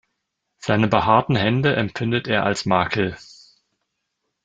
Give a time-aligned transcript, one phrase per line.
[0.57, 3.15] Seine behaarten Hände empfindet er als Makel.